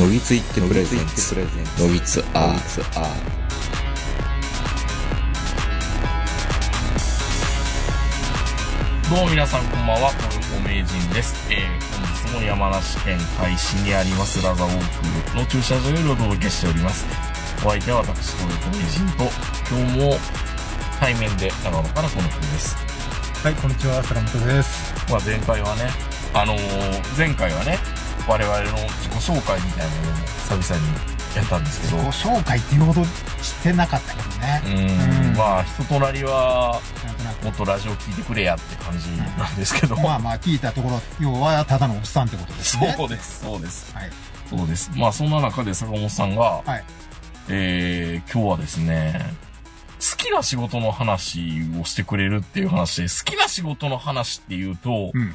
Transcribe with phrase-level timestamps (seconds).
[0.00, 1.34] のぎついってプレゼンツ
[1.78, 3.04] のぎつアーツア
[9.10, 11.52] どうも皆さんこんばんは、東横名人です。
[11.52, 17.04] えー、本日も山梨県海市にありますラザオープの駐車場よりお届けしております。
[17.58, 19.28] お相手は私、東横名人と、
[19.68, 20.16] 今日も
[20.98, 22.74] 対面で長野からこの人です。
[23.44, 24.94] はい、こんにちは、坂本です。
[25.10, 25.90] まあ前回はね、
[26.32, 27.78] あのー前回はね、
[28.28, 30.14] 我々の自己紹介みたいなのを
[30.58, 34.62] 久々にやったんですけど、ご紹介っていうほどしてなかったけどね。
[34.64, 36.80] うーん、うんまあ人となりは。
[37.42, 42.94] もっとラジオ聞いてくれやって感じなんですけど、まあまあ聞いたところ、要はただのおっさんってことですね。
[42.98, 43.94] そうです、そうです。
[43.94, 44.10] はい。
[44.50, 44.90] そうです。
[44.94, 46.84] まあそんな中で坂本さんが、はい
[47.48, 49.34] えー、今日はですね、
[50.00, 55.34] 好きな仕事の話をしてくれるっていう話で、好きな仕事の話っていうと、うん。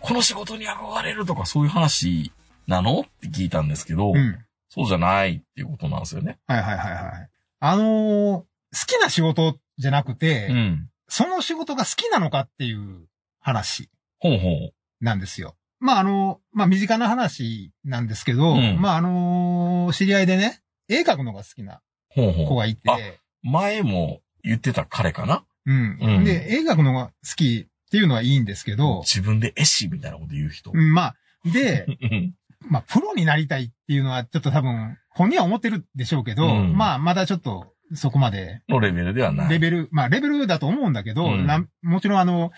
[0.00, 2.32] この仕事に憧れるとかそういう話
[2.66, 3.00] なの？
[3.00, 4.38] って聞いたんですけど、うん。
[4.68, 6.38] そうじゃないっていうことなんですよね。
[6.46, 7.30] はいはいはいはい。
[7.60, 8.44] あのー好
[8.86, 10.90] きな仕事じゃなくて、うん。
[11.08, 13.08] その仕事が好きなのかっていう
[13.40, 13.88] 話
[14.18, 14.74] ほうほう。
[15.00, 15.56] なんですよ。
[15.80, 22.46] まああの、まあ身近な話なんですけど、うんまああのー知り合いでね、絵描くのが好きなほうほう。
[22.46, 22.96] 子がいて、あ
[23.42, 25.44] 前も言ってた彼かな？
[25.64, 25.98] うん。
[26.00, 30.70] うんで、絵描くのが好きっていうのはいいんですけど、自分で絵師みたいなこと言う人。
[30.72, 31.16] うん、まあ、
[31.50, 32.34] で、うん
[32.68, 39.48] まあ、プロになりたいっていうのは、ちょっと多分、本人は思ってるでしょうけど、うんまあ、まだちょっと、そこまで、のレベルではない。
[39.48, 42.50] レベル、まあ、レベルだと思うんだけど、うんもちろんあの、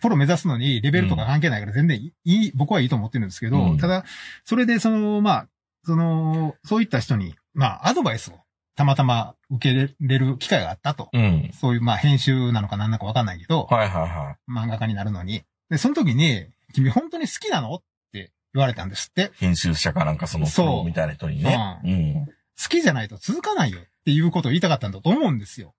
[0.00, 4.04] プロ目指すのに、レベルとか関係ないから全然いい、僕はいいと思ってるんですけど、うんただ、
[4.44, 5.48] それで、その、まあ、
[5.84, 8.38] その、そういった人に、まあ、アドバイスを、
[8.78, 11.08] たまたま受けれる機会があったと。
[11.12, 11.50] うん。
[11.52, 15.42] そういう、まあ、編集なのかなんなのかわかんないけど、はいはいは漫画家になるのに。
[15.68, 19.32] で、その時に、君本当に好きなのって言われたんですって。
[19.34, 19.38] い。
[19.40, 21.80] 編集者かなんかそのプそうロみたいな人にね。
[21.82, 22.26] ううん。
[22.26, 25.74] 好好きじゃないと続かないよっていうことを言いたかったんだと思うんですよ。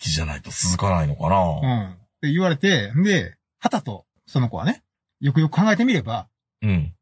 [0.00, 1.88] きじゃないと続かないのかうな。
[1.90, 1.92] ん。
[1.92, 4.82] って言われて、で、はたと、その子はね、
[5.20, 6.26] よくよく考えてみれば、
[6.62, 6.94] うん。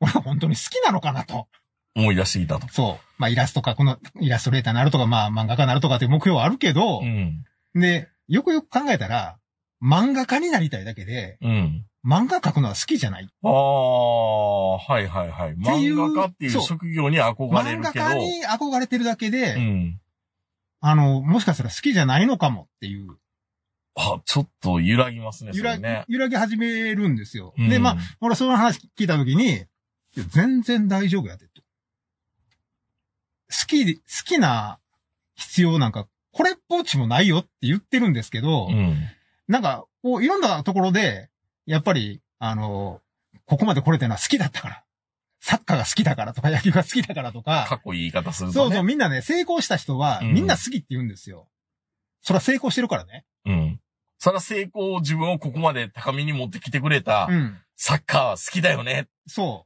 [0.00, 1.46] 俺は本当に好きなのかなと。
[1.96, 2.68] 思い出してきたと。
[2.68, 3.04] そう。
[3.18, 7.44] まあ、イラストか、このイラストレーターになるとか、まあ、漫画家になるとかっていう目標はあるけどう、ん。
[7.74, 9.38] で、よくよく考えたら、
[9.82, 11.86] 漫画家になりたいだけで、うん。
[12.06, 13.28] 漫画描くのは好きじゃない。
[13.42, 15.56] ああ、はいはいはい。
[15.56, 18.04] ていう漫画家っていうそう職業に憧れ漫画るけど。
[18.04, 20.00] 家に憧れてるだけで、うん。
[20.80, 23.16] あの、もしかしたら好きじゃないのかもっていう、
[23.96, 26.04] あ、ちょっと揺らぎますね、そ揺らね。
[26.06, 27.54] 揺らぎ始めるんですよ。
[27.58, 29.58] うんで、まあ、俺その話聞いたときに、い
[30.20, 31.55] や全然大丈夫やでと。
[33.50, 34.78] 好きで、好きな
[35.34, 38.96] 必要なんか、これっぽっちもないよって言ってるんですけど、うん。
[39.48, 41.30] なんか、こう、いろんなところで、
[41.66, 43.00] やっぱり、あの、
[43.46, 44.82] ここまで来れてるのは好きだったから。
[45.40, 48.64] サッカーが好きだからとか、野球が好きだからとか、かっこいい言い方するとね。
[48.64, 51.48] そうそう、みんなね、成功した人は、うんみんな好きって言うんですよ。
[52.22, 53.24] それは成功してるからね。
[53.44, 53.80] うん。
[54.18, 57.58] そら成功、自分をここまで高みに持ってきてくれた、うん。
[57.76, 59.06] サッカーは好きだよね。
[59.26, 59.65] そ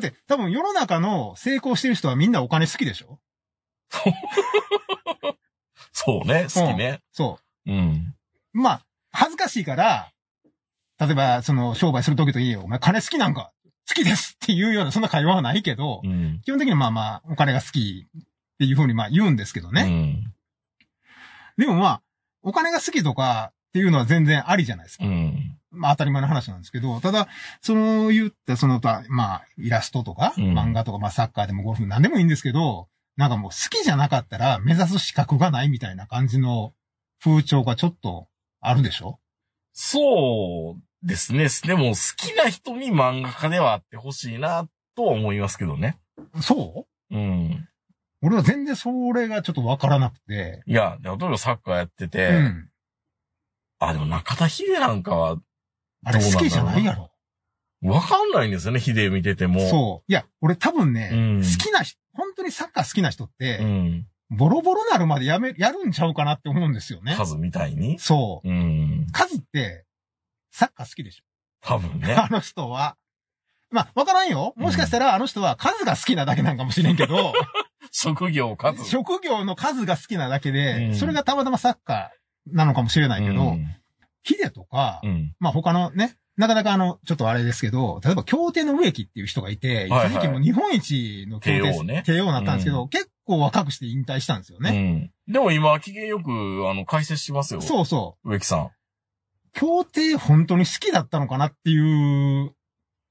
[0.00, 3.18] だって、多分世の中の成功してる人はみんなお金好きでしょ？
[5.92, 7.00] そう ね、好きね。
[7.12, 8.14] そうん。
[8.54, 8.58] う。
[8.58, 10.10] まあ、恥ずかしいから、
[10.98, 12.62] 例えば、その、商売するときといいよ。
[12.62, 13.52] お前金好きなんか
[13.88, 16.40] 好きですっていうような、そんな会話はないけど、うん。
[16.44, 18.22] 基本的にまあまあ、お金が好きっ
[18.58, 19.82] ていうふうにまあ言うんですけどね。
[19.82, 20.34] うん。
[21.56, 22.02] でもまあ、
[22.42, 25.04] お金が好きとかっていうのは全然ありじゃないですか。
[25.04, 25.58] うん。
[25.74, 27.28] まあ当たり前の話なんですけど、ただ、
[27.60, 36.72] その言った、その、まあ、イラストとか、うん漫画とか、まあサッカーでもゴルフ、なんでもいいんですけど、なんかもう好きじゃなかったら目指す資格がないみたいな感じの
[37.22, 38.26] 風潮がちょっと
[38.60, 39.20] あるでしょ？
[39.72, 41.46] そうですね。
[41.64, 45.98] でも好きな人に漫画家ではあってほしいなとは思いますけどね。
[46.40, 47.16] そう？
[47.16, 47.68] うん。
[48.20, 50.62] 俺は全然それがちょっとわからなくて。
[50.66, 52.68] いや、例えばサッカーやってて、うん。
[53.78, 55.38] あ、でも中田秀なんかは
[56.04, 57.10] あれ好きじゃないやろ。
[57.82, 59.60] わかんないんですよね、秀見てても。
[59.68, 60.10] そう。
[60.10, 64.06] いや、俺多分ね、うん好きな人、本当にサッカー好きな人って、うん。
[64.30, 67.14] ボロボロなるまでやめ、やるんちゃうかなって思うんですよね。
[67.14, 67.98] 数みたいに？
[67.98, 68.48] そう。
[68.48, 69.06] うん。
[69.12, 69.84] 数って、
[70.50, 71.24] サッカー好きでしょ
[71.60, 72.14] 多分ね。
[72.18, 72.96] あの人は。
[73.70, 74.54] まあ、わからんよ。
[74.56, 77.32] もしかしたらあの人は数が好きなだけなんかもしれんけど、
[77.90, 78.84] 職業数。
[78.88, 83.76] 職業の数が好きなだけで、うんそれがたまたまサッカーなのかもしれないけど、うん
[84.24, 85.34] ヒデとか、うん。
[85.38, 95.10] まあ他のね、なかなかあの、ちょっとあれですけど、例えば京帝の植木っていう人がいて、はいはい一時期もう日本一の京帝、帝王ね帝王になったんですけど、結構若くして引退したんですよね。
[95.28, 95.32] うん。
[95.32, 96.30] でも今、機嫌よく、
[96.68, 97.60] あの、解説してますよ。
[97.60, 98.30] そうそう。
[98.30, 98.70] 植木さん。
[99.52, 102.52] 京帝本当に好きだったのかなっていう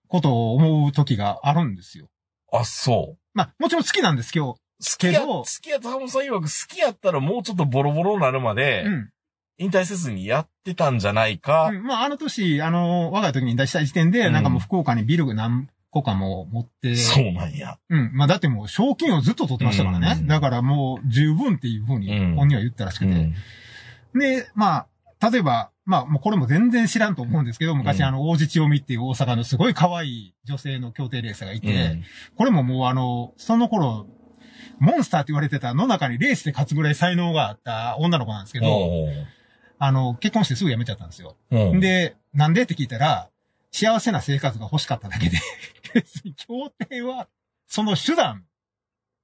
[0.09, 2.09] ことを思う時があるんですよ。
[2.51, 4.59] あ、そまあ、もちろん好きなんです、今日。
[4.83, 9.09] 好きや、けど好きや、田本さん曰く好きやったらもうちょっとボロボロになるまでう、ん。
[9.57, 11.69] 引退せずにやってたんじゃないか。
[11.71, 17.77] うんまあ、あの年、あの、若い時に引退した時点で、うんなんかもう福岡にビルが何個かも持って、そうなんや。
[17.89, 18.11] うん。
[18.13, 20.17] まあ、だってもう賞金をずっと取ってましたからね。
[20.19, 23.11] うんだからもう十分っていうふうにうん本人は言ったらしくて。
[23.11, 24.19] うん。
[24.19, 24.87] で、ま
[25.19, 32.01] あ、例えば、まあ、もうこれも全然知らんと思うんですけど、昔、うんあの、王子千代美っていう大阪のすごい可愛い女性の競艇レーサーがいて、
[32.35, 34.07] これももうあの、その頃、
[34.79, 38.65] モンスターって言われてた野中にレースで勝つぐらい才能があった女の子なんですけうん。
[38.65, 38.71] ど、
[39.85, 41.35] あの、結婚してすぐ辞めちゃったんですよ。
[41.51, 41.81] うん。
[41.81, 43.29] で、なんでって聞いたら、
[43.69, 45.37] 幸せな生活が欲しかっただけで、
[45.93, 47.27] 別に競艇は、
[47.67, 48.45] その手段、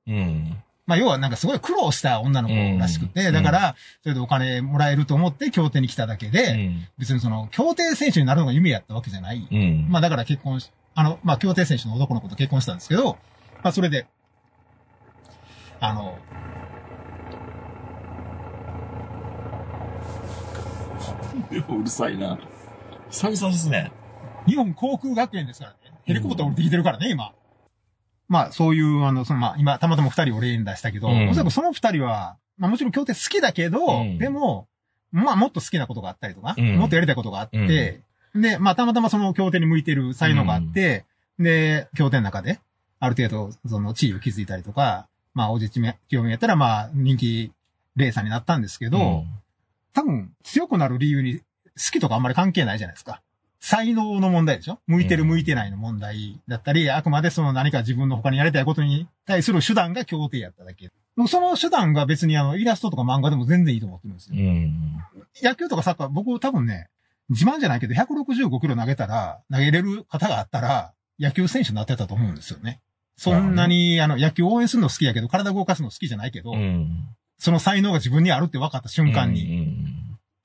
[0.05, 0.61] うん。
[0.85, 6.87] まあ要はなんかすごい苦労した女の子らしくて、うんだから、それでお金もらえると思って競艇に来ただけで、うん。
[6.97, 9.47] 別にその、競艇選手になるのが夢やったわけじゃない。
[9.49, 9.87] うん。
[9.89, 13.17] まあだから結婚し、あの、まあ競艇選手の男の子と結婚したんですけど、
[13.63, 14.07] まあそれで、
[15.79, 16.17] あの、
[21.69, 22.37] うるさいな。
[23.09, 23.91] 久々ですね。
[24.47, 25.77] 日本航空学園ですからね。
[26.03, 27.33] ヘリコプター降りてきてるからね、今。
[28.27, 34.67] まあそういう、あの、そのまあ今、たまたま二人を例に出したけど、うんおそらくその二人は、まあもちろん競艇好きだけど、うんでも、
[35.11, 38.01] まあもっと好きなことがあったりとか、うんもっとやりたいことがあって、
[38.35, 41.05] で、まあたまたまその競艇に向いてる才能があって、
[41.39, 42.59] で、競艇の中で、
[42.99, 47.51] ある程度、その地位を築いたりとか、まあ、おじちめ、清めやったら、まあ、人気
[47.95, 49.23] レーサーになったんですけど、
[49.99, 51.43] 多分、強くなる理由に、好
[51.91, 53.21] きとかあんまり関係ないじゃないですか。
[53.61, 54.79] 才能の問題でしょ？
[54.87, 60.91] 向いてるうん向いてないの問題だったり、あくまでその何か自分の他にやりたいことに対する手段が協定やっただけ。
[61.27, 64.41] その手段が別にあの、イラストとか漫画でも全然いいと思ってるんですうよ。
[64.53, 64.73] ん。
[65.43, 66.87] 野球とかサッカー、僕多分ね、
[67.29, 72.79] 自慢じゃないけど、165キロ投げたら、投げれる方があったら、野球選手になってたと思うんですよね。
[73.17, 77.09] そんなに、あの、野球応援するの好きやけど、体動かすの好きじゃないけど、うん。
[77.39, 79.77] その才能が自分にあるって分かった瞬間に、に。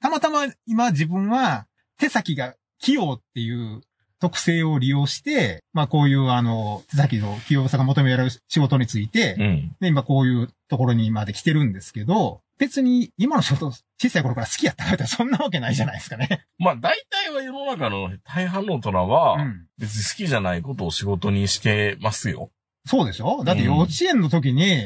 [0.01, 1.67] たまたま今自分は
[1.99, 3.83] 手先が器用っていう
[4.21, 9.77] 特性を利用して、まあこういうあの、手先の器用さが求められる仕事について、うん。
[9.81, 16.47] で今こういうところにまで来てるんですけど、別に今の仕事小さい頃から好きやったかってそんなわけないじゃないですかね。
[16.59, 19.67] まあ、大体は世の中の大半の大人は、うん。
[19.77, 22.51] 別に好きじゃないことを仕事にしてますよ。
[22.87, 23.43] そうでしょ？
[23.45, 24.77] だって幼稚園の時に、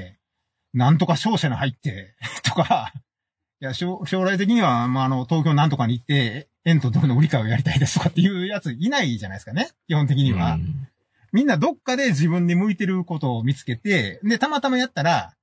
[0.79, 2.93] なんとか商社に入って、 とか、
[3.61, 9.71] いや、将将来的には、まあ、あの、東京なんとかに行って、円とドルの売り買いをやりたいですとかっていうやついないじゃないですかね。
[9.89, 10.55] 基本的には。
[10.55, 10.89] うん
[11.33, 15.35] みんなどっかで自分に向いてることを見つけて、で、たまたまやったら、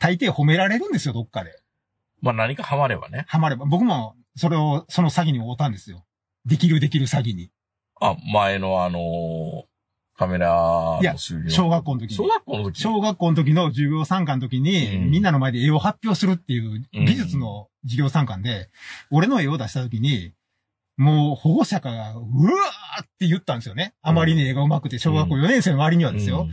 [0.00, 1.60] 大抵褒められるんですよ、どっかで。
[2.20, 3.24] まあ、何かハマればね。
[3.28, 3.66] ハマれば。
[3.66, 6.06] 僕も、それを、その詐欺に遭ったんですよ。
[6.46, 7.50] できるできる詐欺に。
[8.00, 9.67] あ、前のあのー
[10.18, 12.16] カメラいや小学校の時に。
[12.16, 12.80] 小学校の時？
[12.80, 15.10] 小学校の時の授業参観の時に、うん。
[15.10, 18.68] みんなの前で絵を発表するっていう技術の授業参観で、
[19.12, 20.32] 俺の絵を出した時に、
[20.96, 23.94] もう保護者が、うわーって言ったんですよね。
[24.02, 26.48] あまりに絵が上手くて、小学校4年生の割にはですよ。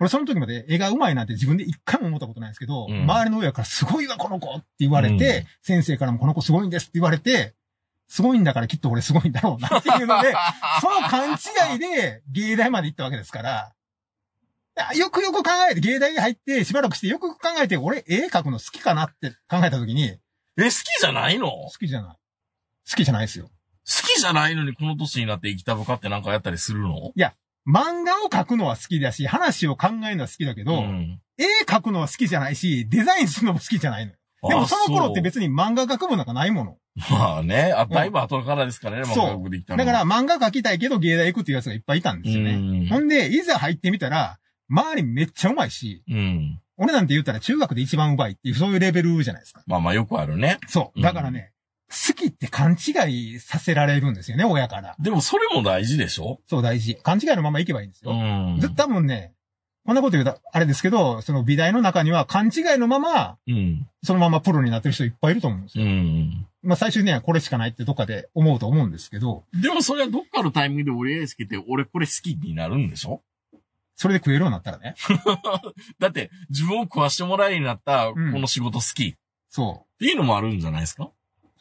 [0.00, 3.02] 俺その時まで絵が上手いなんて自分で一回も思ったことないんですけど、うん。
[3.02, 5.44] 周りの親からすごいわ、この子って言われて、うん。
[5.62, 7.54] 先生からもこの子すごいんですって言われて、
[8.10, 10.34] すごいんだからきっと俺すごいんだろうなっていうので、
[10.82, 11.38] その勘
[11.72, 13.72] 違いで芸大まで行ったわけですから、
[14.76, 20.18] いやよくよく考えて、芸大に入ってしばらくしてよくよく考えて、俺絵描くの好きかなって考えた時に、
[20.58, 21.46] え、好きじゃないの？
[21.50, 22.16] 好好きじゃない。
[22.90, 23.48] 好きじゃないですよ。
[24.10, 27.12] きじゃないのにこの年になって生きたぶかってなんかやったりするの？
[27.64, 31.20] 漫画を描くのは好きだし、話を考えるのは好きだけど、ん。
[31.38, 34.18] 絵描くのは好きじゃないし、デザインするのも好きじゃないのよ。
[34.48, 35.22] でもその頃ってに。
[35.22, 36.78] 別に漫画学部なんかないもの。
[37.10, 42.52] まあね、あ、だいぶ後からですからね、漫画学できたのだから、漫画描きたいけど芸大行くっていうやつがいっぱいいたんですよね。
[42.52, 46.60] うんほんで、いざ入ってみたら、周りめっちゃうまいし、うん。
[46.76, 49.62] 俺なんて言ったら中学で一番うまいっていう、そういうレベルじゃないですか。
[49.66, 50.58] まあまあよくあるね。
[50.66, 51.00] そう。
[51.02, 51.52] だからね、
[51.90, 54.94] 好きって勘違いさせられるんですよね、親から。
[55.00, 56.40] でもそれも大事でしょ？
[56.48, 56.96] そう大事。
[57.02, 58.12] 勘違いのまま行けばいいんですよ。
[58.14, 59.32] んず多分ね、
[59.90, 63.88] こんなこと言うと、あれですけど、その美大の中には勘違いのまま、うん。
[64.04, 65.84] そのままプロになってる人いっぱいいると思うんですよ。
[65.84, 66.46] うん。
[66.62, 73.20] まあ最終的にはこれしかないってどっかで思うと思うんですけど、でもそれはどっかのタイミングで俺つけて、俺これ好きになるんでしょ？
[73.96, 74.94] それで食えるようになったらね。
[75.98, 79.04] だって、自分を食わしてもらえるようになった、こんの仕事好き。
[79.08, 79.14] っ
[79.48, 81.10] そていうのもあるんじゃないですか？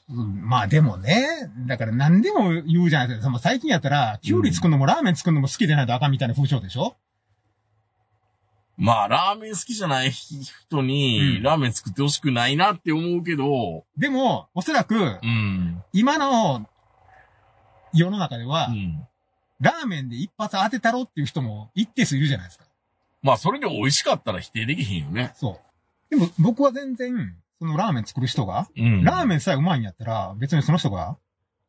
[0.07, 0.21] う。
[0.21, 1.25] うんまあでもね、
[1.65, 3.39] だから何でも言うじゃないですか。
[3.39, 6.95] 最近やったら、キュウリ作るのもラーメン作るのも好きでないとあかんみたいな風潮でしょ？
[8.79, 15.83] まあ、ラーメン好きじゃない人に、うんラーメン作ってほしくないなって思うけど、でも、おそらくう、ん。
[15.91, 16.65] 今の
[17.93, 19.05] 世の中では、うん。
[19.59, 22.63] ラーメンで一発当てたろっていう人も一定数いるじゃないですか。
[23.21, 25.33] まあ、それで美味しかったら否定できへんよね。
[25.36, 25.59] そ
[26.09, 26.09] う。
[26.09, 29.03] でも僕は全然、そのラーメン作る人が、うん。
[29.03, 31.17] ラーメンさえうまいんやったら、別にその人が、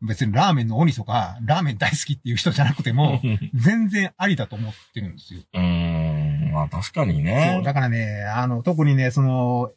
[0.00, 3.20] 別にラーメンの鬼とか、ラーメン大好きっていう人じゃなくても、
[3.54, 5.40] 全然ありだと思ってるんですよ。
[5.52, 6.19] うーん。
[6.50, 7.62] まあ、確かにそうね。
[7.64, 9.72] だからね、あの、特にね、その、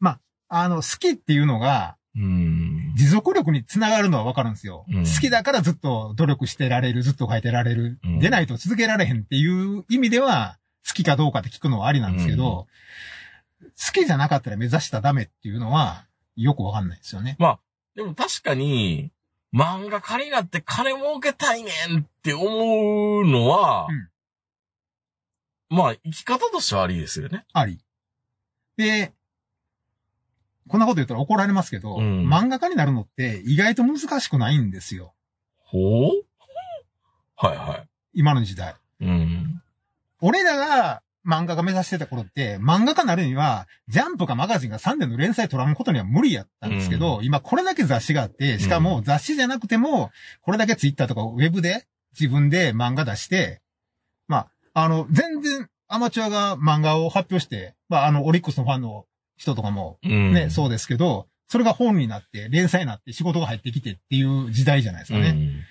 [0.00, 0.18] ま
[0.48, 2.92] あ、あの、好きっていうのが、うん。
[2.96, 4.84] 持続力につながるのはわかるんですよ。
[4.88, 7.98] うん好きだからずっと努力してられる、ずっと書いてられる。
[8.04, 12.66] うんでないと続けられへんっていう意味では、好きかどうかって聞くのはありなんですけど、
[13.60, 16.06] 好きじゃなかったら目指したらダメっていうのは、
[16.36, 17.36] よくわかんないですよね。
[17.96, 19.10] でも確かに、
[19.54, 24.08] 漫画家になって金儲けたいねんって思うのは、うん
[25.74, 27.44] まあ、生き方としてはありですよね。
[27.52, 27.78] あり。
[28.76, 29.12] で、
[30.68, 35.14] こんなこと言ったら怒られますけど、うん漫画家になるのって意外と難しくないんですよ。
[35.58, 35.78] ほ
[36.08, 36.10] う？
[37.36, 38.74] はいは今の時代。
[39.00, 39.04] い。
[39.04, 39.62] うん。
[40.20, 50.10] 俺らが漫画家目指してた頃って、漫画家になるには、ジャンプかマガジンが3年の連載取らんことには無理やったんですけど、今これだけ雑誌があって、しかも雑誌じゃなくても、
[50.42, 51.86] これだけツイッターとかウェブで
[52.18, 53.63] 自分で漫画出して、ま
[54.74, 60.32] あ、あの、全然アマチュアが漫画を発表して、まあ、あの、オリックスのファンの人とかもうん。
[60.32, 65.64] ね、そうですけど、それが本になって、連載になって仕事が入ってきてっていう時代じゃないですかね。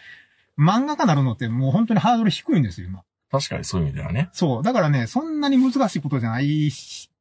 [0.58, 0.66] うん。
[0.66, 3.04] 漫画家になるのってもう本当にハードル低いんですよ、今。
[3.32, 4.30] 確かにそういう意味ではね。
[4.34, 4.64] そう。
[4.64, 6.72] だからね、そんなに難しいことじゃない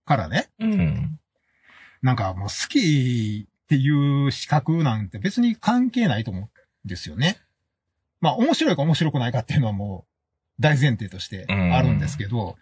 [0.04, 0.50] からね。
[0.58, 1.18] うん。
[2.02, 6.48] なんかもう好きっていう資格なんて別に関係ないと思うん
[6.84, 7.38] ですよね。
[8.20, 10.11] まあ面白いか面白くないかっていうのはもう
[10.60, 12.56] 大前提としてあるんですけど、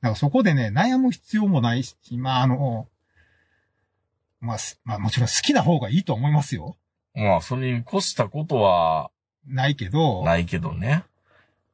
[0.00, 2.88] だからそこでね、悩む必要もないし、まああの、
[4.40, 6.76] まあ、すまあもちろん好きな方がいいと思いますよ。
[7.14, 9.10] まあ、それに越したことは
[9.46, 11.04] ないけど、ないけどね。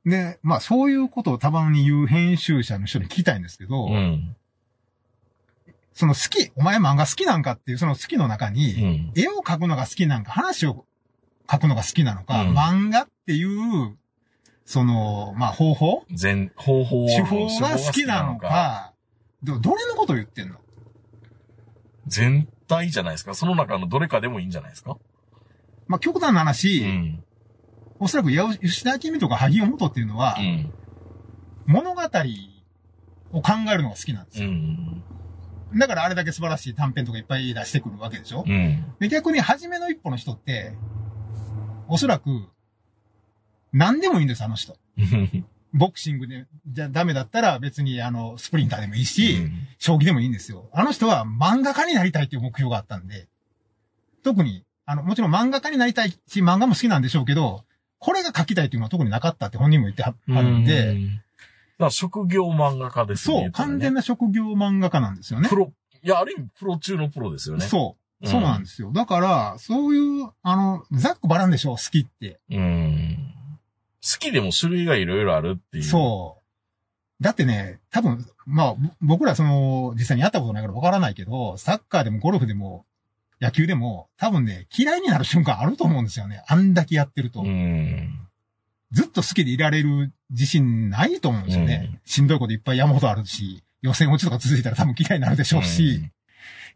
[0.06, 4.36] で、まあそういうことをたまに言う編集者の人に聞きたいんですけど、うん。
[5.92, 9.12] その好き、お前漫画好きなんかっていうその好きの中うに、ん。
[9.14, 10.84] 絵を描くのが好きなんか、話を
[11.50, 13.96] 書くのが好きなのか、うん漫画っていう、
[14.64, 16.04] その、まあ方法？
[16.10, 18.92] 全、方法手法が好きなのか、
[19.42, 20.56] ど、どれのこと言ってんの？
[22.06, 23.34] 全体じゃないですか？
[23.34, 24.96] その中のどれかでもいいんじゃないですか？
[25.86, 27.24] まあ極端な話、うん。
[28.00, 30.72] おそらくや吉田明美とか萩尾元っていうのは、うん。
[31.66, 32.06] 物語を
[33.42, 34.48] 考えるのが好きなんですよ。
[34.48, 35.02] うん。
[35.76, 38.84] だからあれだけ素晴らしい短編とかいっぱい出してくるわけでしょ、うん。
[39.00, 40.74] で、逆に初めの一歩の人って、
[41.88, 42.48] おそらく、
[43.74, 44.78] 何でもいいんです、あの人。
[45.74, 50.70] ボクシングで、じゃダメだったら別にあの、スプリンターでもいいし、将棋でもいいんですよ。
[50.72, 53.26] あの人は漫画家になりたいっていう目標があったんで、
[54.22, 57.64] 特に、あの、もちろん漫画家になりたいし、漫画も好きなんでしょうけど、
[57.98, 60.90] これが書きたいっていうのは特になかったって本人も言ってはるんで、
[61.78, 63.42] うん、職業漫画家ですよね。
[63.44, 63.98] そう、完全な。
[63.98, 65.56] な職業漫画家なんですよねプ。
[65.56, 67.66] ロ、いや、ある意味プロ中のプロですよね。
[67.66, 67.88] そう。
[67.88, 68.90] うんそうなんですよ。
[68.90, 72.40] だから、そういう、あの、ざっくばらんでしょ、好きって。
[72.48, 72.56] う。
[72.56, 73.33] うん。
[74.04, 75.84] 好きでも種類がいろいろあるっていう。
[75.84, 77.22] そう。
[77.22, 82.84] だってね、多分、まあ、ぼ僕らその、実際にやったことないからわからないけど、サッカーでもゴルフでも、
[83.40, 86.42] 野球でも、多分ね、嫌いになる瞬間あると思うんですよね。
[86.46, 87.40] あんだけやってると。
[87.40, 88.28] うん。
[88.92, 91.90] ずっと好きでいられる自信ないと思うんですよね。
[91.92, 96.10] うんしんどいこといっぱい山ほどあるし、予選落ちとか続いたら多分嫌いになるでしょうし、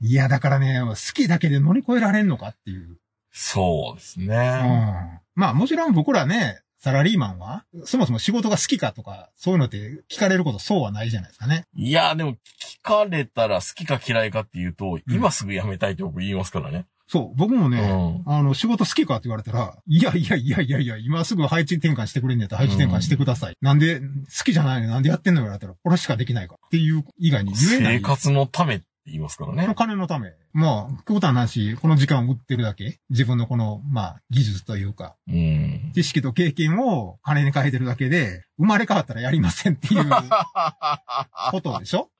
[0.00, 2.98] いや、だからね、好きだけで乗り越えられんのかっていう。
[3.30, 4.26] そうですうん。
[4.26, 5.20] ね。
[5.34, 11.64] まあもちろん僕らね、サラリーマンは、そもそも仕事が好きかとか、そういうのって聞かれることそうはないじゃないですかね。
[11.74, 12.36] いや、でも聞
[12.82, 16.86] かれたら好きか嫌いかっていうと、今すぐ辞めたいって僕言いますからね。
[17.08, 18.22] そう、僕もうね、ん。
[18.26, 23.56] あの、仕事好きかって言われたら、いやいやいやいやいや、今すぐ配置転換してくれんねやったら配置転換してください。
[23.62, 24.06] なんで、好
[24.44, 27.94] きじゃないのになんでやってんの言われたら、これしかできないかっていう以外に言えない。
[27.96, 29.74] 生活のためって言いますからね。
[29.76, 30.32] 金のため。
[30.52, 32.98] まあ、極端な話、この時間を売ってるだけ。
[33.10, 35.92] 自分のこの、まあ、技術というか、うん。
[35.94, 40.04] 知識と経験を金に変えてるだけで、生まれ変わったらやりませんっていう
[41.50, 42.10] ことでしょ？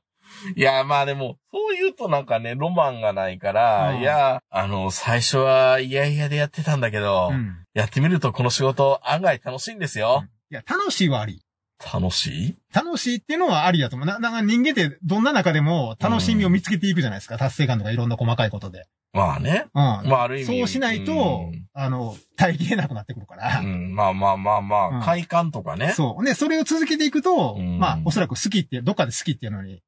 [0.56, 7.56] いや、まあでも、そう言うとなんかね、ロマンがないから、うんいや、あの、最初は嫌々でやってたんだけど、うん。
[7.74, 10.24] やってみるとこの仕事案外楽しいんですよ。
[10.50, 11.42] いや、楽しいはあり。
[11.84, 12.56] 楽しい？
[12.74, 14.08] 楽しいっていうのはありだと思う。
[14.08, 17.38] な、なんか人間ってどんな中でも楽しみを見つけていくじゃないですか。
[17.38, 18.86] 達成感とかいろんな細かいことで。
[19.12, 19.66] まあね。
[19.74, 19.80] うん。
[19.80, 20.58] まあある意味。
[20.58, 23.60] そうしないと、うんあの、耐えきれなくなってくるから。
[23.60, 25.92] うん、まあまあまあまあ、うん快感とかね。
[25.92, 26.24] そう。
[26.24, 29.80] で、それを続けていくと、うんまあ、おそらく好きって、どっかで好きっていうのに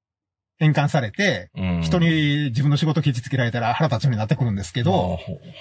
[0.59, 1.82] 変換されて、うん。
[1.82, 4.94] 人に自分の仕事ケチつけられたら腹立つようになってくるんですけまあ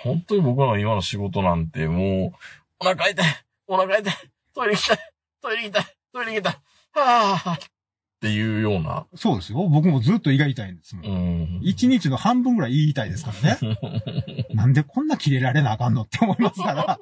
[0.03, 2.38] 本当に僕らの今の仕事なんてもう、
[2.79, 3.25] お腹痛い、
[3.67, 4.13] お腹痛い、
[4.53, 4.98] トイレ行きたい、
[5.41, 6.54] トイレ行きたい、トイレ行きたい、
[6.94, 7.58] はぁ、っ
[8.22, 9.08] ていうような。
[9.16, 9.68] そうですよ。
[9.70, 11.04] 僕もずっと胃が痛いんですも。
[11.06, 11.60] うんん。
[11.62, 13.78] 一日の半分ぐらい胃痛いですからね。
[14.54, 17.00] なんでこんな切れられなあかんのって思いますから。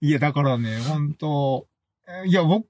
[0.00, 1.66] いや、だからね、本当
[2.26, 2.68] いや、僕、好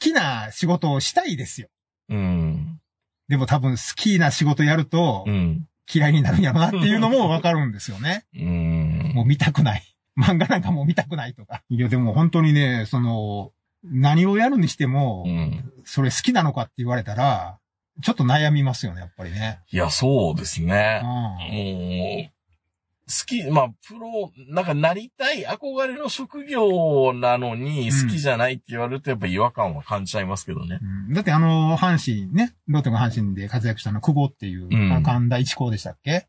[0.00, 1.68] きな仕事をしたいですよ。
[2.08, 2.80] うん。
[3.28, 5.68] でも多分好きな仕事やるとうん。
[5.92, 8.24] 嫌いになるんやろなっていうのもわかるんですよね。
[8.34, 9.12] うん。
[9.14, 9.82] もう見たくない。
[10.18, 11.62] 漫画なんかもう見たくないとか。
[11.68, 13.52] いや、でも本当にね、その、
[13.84, 15.72] 何をやるにしてもう、ん。
[15.84, 17.58] それ好きなのかって言われたら、
[18.02, 19.60] ちょっと悩みますよね、やっぱりね。
[19.70, 21.00] いや、そうですね。
[21.02, 21.08] うん。
[21.08, 22.30] もう、
[23.06, 30.78] 好き、まあ、プロ、なんかなりたい憧れの職業なのにうん好きじゃないって言われるとやっぱ違和感は感じちゃいますけどね。
[31.08, 34.70] うんだってあの、阪神ね、ロッテが阪神で活躍したの、久保っていう、
[35.02, 36.26] 神田一高でしたっけ？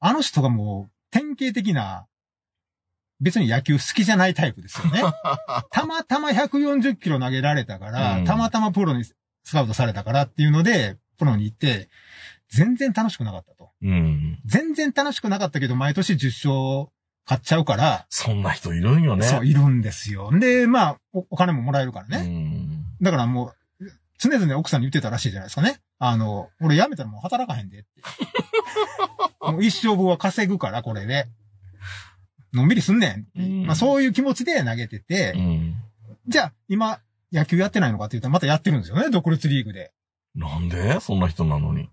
[0.00, 2.06] あの人がもう、典型的な、
[3.20, 5.00] 別に野球好きじゃないタイプですよね。
[5.70, 9.14] たまたま140キロ投げられたから、うんたまたまプロにス
[9.52, 11.88] カウトされたからっていうので、プロに行って、
[12.48, 13.70] 全然楽しくなかったと。
[13.82, 14.38] うん。
[14.44, 16.92] 全然楽しくなかったけど、毎年10勝
[17.24, 19.26] 買っちゃうから、そんな人いるんよね。
[19.26, 20.30] そう、いるんですよ。
[20.38, 22.24] で、まあお、お金ももらえるからね。
[22.26, 22.84] うん。
[23.02, 25.80] だからもう、常々奥さんに言ってたらしいじゃないですかね。
[25.98, 27.88] あの、俺辞めたらもう働かへんでって。
[29.40, 31.26] もう一生分は稼ぐから、これで。
[32.56, 33.66] のんびりすんねん。
[33.66, 35.74] まあそういう気持ちで投げてて、うん。
[36.26, 36.98] じゃあ今
[37.32, 39.92] 野球やってないのかって言ったらまたやってるんですよね、独立リーグで。
[40.34, 40.98] なんで？
[41.00, 41.88] そんな人なのに。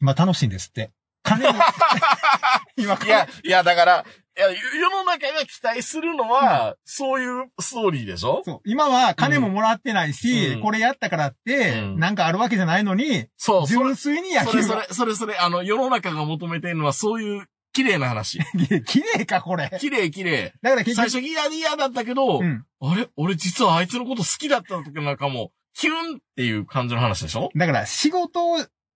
[0.00, 0.90] 今楽しいんですって。
[1.22, 1.58] 金も、
[2.76, 4.04] 今いや、いや、だから、
[4.36, 8.42] いや、世の中が期待するのは、そういうストーリーでしょ？
[8.44, 10.60] そう、今は金ももらってないし、うん。
[10.62, 11.98] これやったからって、うん。
[11.98, 18.38] なんかあるわけじゃないのに、そう、純粋に野球がそれそれ、それそれ、あの、世の中が求めてるのはそういう綺麗な話。
[18.86, 19.70] 綺麗か、これ。
[19.78, 20.54] 綺麗綺麗。
[20.62, 22.64] だから結局、最初嫌で嫌だったけど、うん。
[22.80, 23.08] あれ？
[23.16, 27.50] 俺実はあいつのこと好きだった時なんかも、キュンっていう感じの話でしょ？
[27.54, 28.40] だから仕事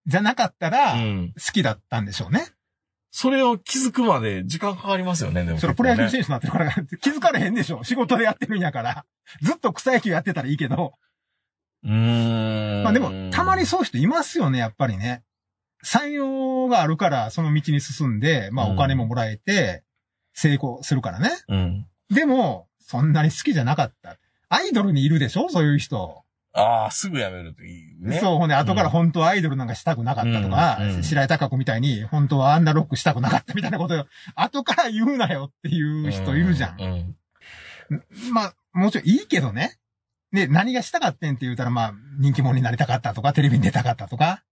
[0.06, 1.32] じゃなかったら、うん。
[1.34, 2.46] 好きだったんでしょうね。
[3.10, 6.10] それを気づくまで時間かかりますよね、でも、それプロ野球ね。
[6.10, 7.84] 選手になってるから、 気づかれへんでしょ。
[7.84, 9.04] 仕事でやってるんやから。
[9.42, 10.94] ずっと草野球やってたらいいけど。
[11.82, 11.90] うー
[12.80, 12.82] ん。
[12.84, 15.22] まあでも、たまにそういう人いますよね、やっぱりね。
[15.82, 19.82] 才能があるから、その道に進んで、まあうんお金ももらえて、
[20.32, 21.30] 成功するからね。
[21.48, 21.86] うん。
[22.10, 24.16] でも、そんなに好きじゃなかった。
[24.48, 25.48] アイドルにいるでしょ？
[25.48, 26.22] そういう人。
[26.52, 28.18] ああ、すぐやめるといいね。
[28.18, 36.80] そう、ほんで、後から本当はアイドルなんかしたくなかったとか、うんうん白井貴子みたいに、本当はアンダーロックしたくなかったみたいなことを、 後から言うなよっていう人いるじゃん。
[36.80, 38.04] うん。
[38.32, 39.78] まあ、もちろんいいけどね。
[40.32, 44.42] で、何がしたかってんって言うたら、まあ、人気者になりたかったとか、テレビに出たかったとか、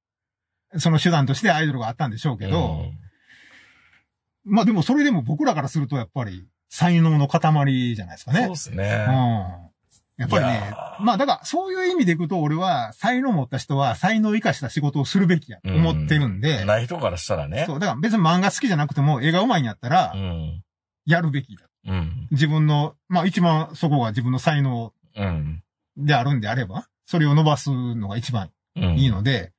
[0.76, 2.84] その手段としてアイドルがあったんでしょうけど、
[4.44, 8.56] まあでもそれでも僕らからするとやっぱり才能の塊じゃないですかねそうで。
[8.56, 9.06] すね。
[9.08, 9.68] うん。
[10.18, 17.64] やっぱりねまあだからそういう意味でいくと俺は才能持った人は才能を生かした仕事をするべきやと思ってるんで、ない人からしたらね。
[17.66, 20.62] そう、だから別に漫画好きじゃなくても絵が上手いんやったらうん。
[21.06, 21.66] やるべきだ。
[21.86, 22.28] うん。
[22.30, 25.62] 自分の、まあ一番そこが自分の才能うん。
[25.96, 28.98] であるんであれば、それを伸ばすのが一番うん。
[28.98, 29.52] いいので、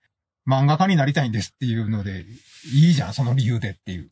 [0.49, 2.25] 漫画家になりたいんですっていうので、
[2.73, 4.09] いいじゃん、その理由でっていう。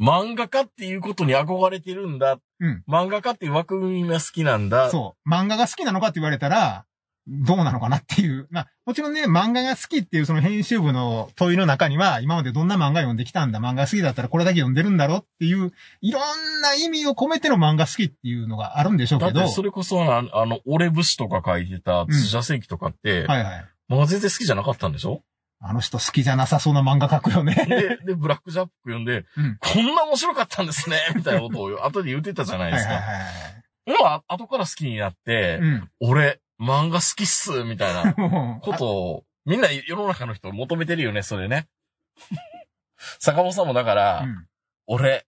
[0.00, 2.38] 漫画家っていうことに憧れてるんだ。
[2.60, 2.82] うん。
[2.88, 4.90] 漫画家っていう枠組みが好きなんだ。
[4.90, 5.28] そう。
[5.30, 6.86] 漫画が好きなのかって言われたら、
[7.28, 8.48] どうなのかなっていう。
[8.50, 19.32] まあ、もちろんね、漫画が好きっていうその編集部の問いの中には、今までどんな漫画読んできたんだ、漫画好きだったらこれだけ読んでるんだろっていう、いろんな意味を込めての漫画好きっていうのがあるんでしょうけど。
[19.32, 23.64] だってそれこそあの、あの、俺節とか書いてた土田世紀とかって、はいはい。
[23.88, 25.22] 漫画全然好きじゃなかったんでしょ？
[25.64, 27.54] あの人好きじゃなさそうな漫画描くよね。
[27.54, 32.94] で、で、ブラックジャック読んで、うんこんな面白かったんですね みたいなことを後で言ってたじゃなはいいはいですか。
[32.94, 33.62] はい。
[33.86, 35.90] 今、後から好きになって、うん。
[36.00, 38.14] 俺、漫画好きっすみたいな
[38.60, 41.68] ことを、みんな世の中の人求めてるよね、それね。
[43.20, 44.46] 坂本さんもだから、うん。
[44.86, 45.26] 俺、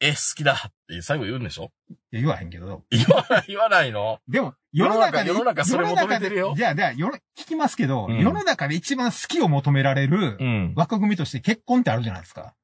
[0.00, 1.72] 絵好きだって最後言うんでしょ？
[2.12, 2.84] いや言わへんけど。
[2.90, 4.20] 言わない、言わないの？
[4.28, 10.72] でも、世の中で、世の中それ求めてるよ世の中でじゃあ、じゃあ、よろ聞きますけど、うん世の中で一番好きを求められるうん。
[10.76, 12.54] 枠組みとして結婚ってあるじゃないですか。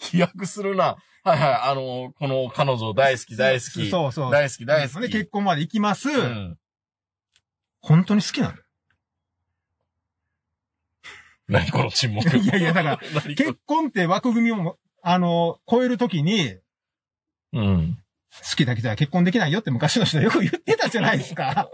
[0.00, 0.96] 飛躍するな。
[1.24, 3.90] はいはい、あの、この彼女大好き大好き。
[3.90, 4.32] そうそう。
[4.32, 5.12] 大好き大好で、き。
[5.12, 6.08] 結婚まで行きます。
[6.08, 6.58] うん。
[7.80, 8.54] 本当に好きな
[11.48, 12.28] 何この沈黙。
[12.28, 12.98] のいやいや、だから、
[13.36, 16.56] 結婚って枠組みをも、あの、超えるときに、
[17.52, 17.96] うん。
[18.50, 21.70] 好きだけじゃ結婚できないよって昔の人はよく言ってたじゃないですか。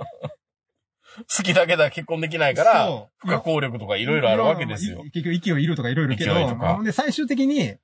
[1.35, 5.11] 好きだけでは結婚できないから、不可抗力とかいろいろあるわけですよい。
[5.11, 6.35] 結局、息をいるとかいろいろけど、
[6.85, 7.75] で、最終的に、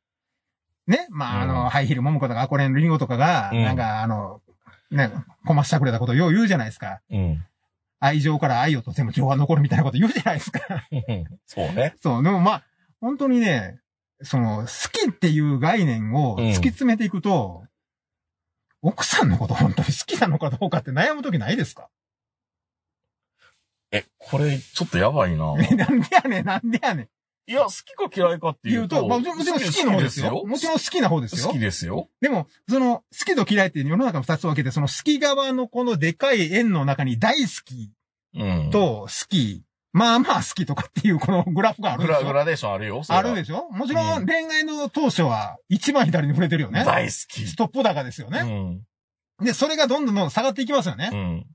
[0.87, 4.43] ね、まあ、あうんの、ハイヒール桃子とかアコレンリンゴとかが、うんなんか、あの、
[4.91, 5.11] ね、
[5.47, 7.01] こましたくれたことをよう言うじゃないですか。
[7.11, 7.43] うん。
[8.01, 10.61] 愛情から愛をとても情は残るみたいなこと言うじゃないですか。
[11.47, 11.95] そうね。
[12.03, 12.65] そう、でもまあ、
[13.01, 13.79] 本当にね、
[14.23, 17.65] その、好きっていう概念を突き詰めていくと、
[18.83, 21.89] 奥さんのこと本当に好きなのかどうかって悩むときないですか？
[23.91, 25.55] え、これ、ちょっとやばいな。
[25.59, 27.09] え なんでやねん、なんでやねん。
[27.51, 28.97] いや、好きか嫌いかっていうと。
[28.97, 30.45] 言うと、まあ、もちろん好きな方ですよ。
[30.45, 31.59] もちろん好きな方ですよ好き。
[31.59, 32.11] ですよ。
[32.21, 37.91] でも、その、好きと嫌いって世の中の二つ分けて、その好き側のこのでかい円の中に大好き
[38.35, 38.71] うん。
[38.71, 39.65] と好き、
[39.99, 42.03] まあまあ好きとかっていうこのグラフがある。
[42.05, 43.03] グラグラデーションあるよ。
[43.09, 43.69] あるでしょ？
[43.71, 46.85] もちろうんん恋愛の当初は一番左に触れてるよね。
[46.85, 47.47] 大好き。
[47.47, 48.43] ストップ高ですようね。
[48.43, 48.83] ん。
[49.45, 51.11] で、それがどんどんどん下がっていきますよね。
[51.13, 51.47] うん。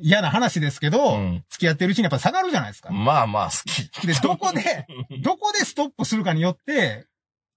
[0.00, 2.90] 嫌な話ですけど、うん付き合ってるうちにやっぱ下がるじゃないですか。
[2.90, 4.06] まあまあ好き。
[4.06, 4.86] で、どこで、
[5.22, 7.06] どこでストップするかによって、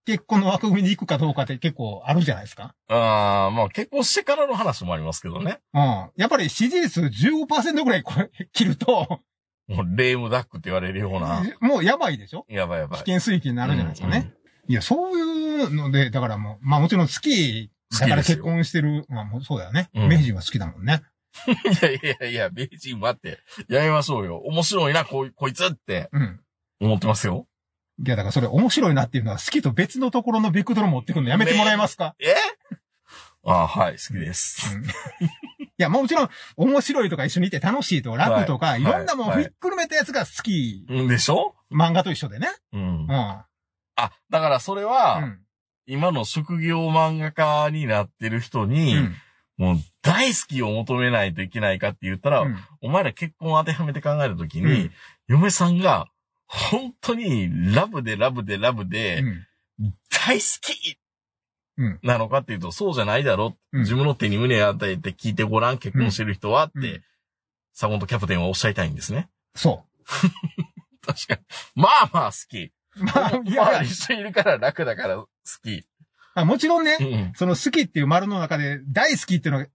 [0.07, 2.73] 結婚の枠組みに行くかどうかって結構あるじゃないですか。
[2.87, 5.59] ああ、まあ結婚してからの話もありますけどね。
[5.75, 6.09] うん。
[6.15, 9.19] やっぱり支持率15%ぐらいこれ切ると、
[9.75, 11.43] もうレームダックって言われるような。
[11.61, 12.45] もうやばいでしょ？
[12.49, 12.99] やばいやばい。
[13.03, 14.33] 危険水域になるじゃないですかね。
[14.67, 15.21] いや、そうい
[15.65, 19.89] うので、だからもう、まあもちろん好きだから結婚してる、まあもうそうだよね。
[19.93, 21.01] うん名人は好きだもんね。
[21.47, 21.53] うん。
[21.53, 23.39] いやいやいや、名人待って。
[23.69, 24.37] やめましょうよ。
[24.37, 26.39] 面白いな、こいこいつってうん。
[26.79, 27.47] 思ってますよ。
[28.03, 32.15] いや、だからそれ面白いなっていうのは好きと別のところのベクトル持ってくるのやめてもらえますか？
[32.19, 32.33] え？
[33.43, 34.75] ああ、はい、好きです。
[34.75, 34.87] うんい
[35.81, 40.85] や、もちろん、面白いとか一緒にいて楽しいとか楽とか、はいい、ろんなもんはいひっくるめたやつが好き。
[40.89, 41.55] うんでしょ？
[41.71, 42.49] 漫画と一緒でね。
[42.73, 43.05] うんう。
[43.05, 43.11] ん。
[43.11, 43.45] あ、
[44.29, 45.39] だからそれは、うん。
[45.87, 49.15] 今の職業漫画家になってる人に、うん。
[49.57, 54.91] もう大好きを求めないといけないかって言ったら、うんお前ら結婚を当てはめて考えるときに、うん
[55.27, 56.07] 嫁さんが
[56.47, 59.45] 本当にラブでラブでラブで、うん
[60.09, 61.00] 大好きうん
[62.03, 67.03] なのかっていうと、そうじゃないだろ、うん自分の手に胸を与えて聞いてごらん、結婚してる人はって、うん
[67.73, 69.29] サゴンとキャプテンはおっしゃいたいんですね。
[69.55, 69.85] そ
[71.05, 71.41] 確かに。
[71.75, 72.63] まあまあ好き。
[72.63, 72.73] う。
[72.97, 75.27] まあ、いまや一緒にいるから楽だから好
[75.63, 75.85] き。
[76.35, 77.33] あ、もちろんねう、ん。
[77.33, 79.67] その好きっていう丸の中で大好きっていうのが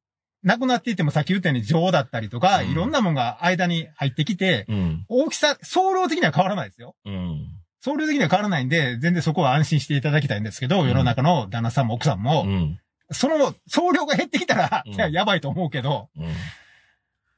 [0.43, 5.05] なくなっていってもさっき言ったように情だったりとか、うんいろんなもんが間に入ってきて、うん。
[5.09, 6.95] 大きさ、総量的には変わらないですよ。
[7.07, 7.49] うん。
[7.81, 12.81] 総量的には変わらないんで、全然そこは安心していただきたいんですけど、うん世の中の旦那さんも奥さんも、うん。
[13.13, 16.35] その総量が減ってきたら、うんいや、 やばいと思うけど、うん。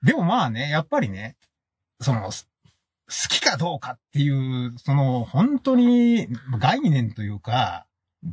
[0.03, 1.37] でもまあね、やっぱりね、
[2.01, 2.49] その、す
[3.11, 7.87] 好きかどうかっていう、その、本当に概念というか、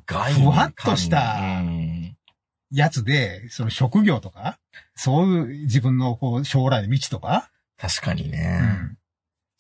[0.05, 2.17] 概ふわっとしたうん。
[2.71, 4.59] やつで、その職業とか、
[4.95, 8.57] そういう自分のこう将来の道とか、確かにうね。
[8.59, 8.97] ん。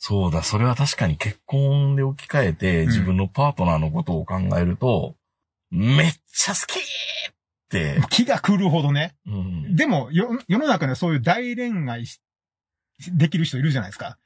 [0.07, 5.15] そうだ、それは確かに結婚で置き換えて、うん自分のパートナーのことを考えると、
[5.71, 7.33] めっちゃ好きっ
[7.71, 9.15] て、気が狂うほどね。
[9.25, 9.75] うん。
[9.75, 12.21] でも、よ、世の中にはそういう大恋愛し
[13.13, 14.19] できる人いるじゃないですか。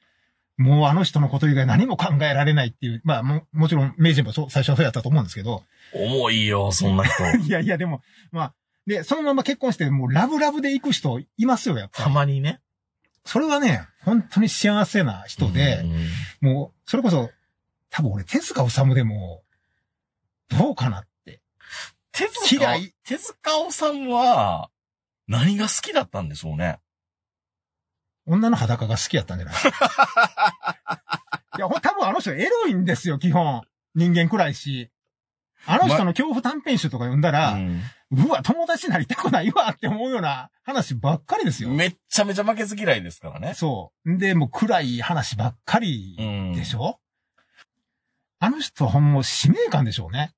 [0.57, 3.01] もうあの人のこと以外何も考えられないっていう。
[3.05, 5.63] まあも、もちろん、名人もそう、最初はそうやったと思うんですけど。
[5.93, 7.23] 重いよ、そんな人。
[7.47, 8.01] いやいや、でも、
[8.33, 8.53] まあ、
[8.85, 12.15] で、そのまま結婚して、もうラブラブで行く人いますよ、やっぱたり。
[12.15, 12.59] まにね。
[13.23, 15.83] それはね、本当に幸せな人で、
[16.41, 17.29] うんもう、それこそ、
[17.89, 19.43] 多分俺、手塚治虫でも、
[20.49, 21.41] どうかなって。
[22.11, 23.35] 手塚、嫌い手塚
[23.69, 24.69] 治虫は、
[25.27, 26.79] 何が好きだったんでしょうね？
[28.25, 29.55] 女の裸が好きやったんじゃない？
[31.57, 33.63] いや、ほ多分あの人エロいんですよ、基本。
[33.95, 34.91] 人間くらいし。
[35.71, 41.69] あの人の恐怖短編集とか読んだら、うんうわ、友達になりたくないわって思うような話ばっかりですよ。
[41.69, 43.53] めっちゃめちゃ負けず嫌いですからね。
[43.53, 44.17] そう。
[44.17, 46.99] で、もう暗い話ばっかりうんでしょ、
[48.39, 50.33] あの人はほんま使命感でしょうね。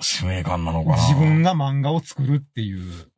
[0.00, 0.96] 使命感なのかな？
[0.96, 3.10] 自分が漫画を作るっていう。